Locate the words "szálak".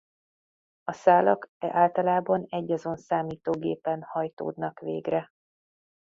0.93-1.49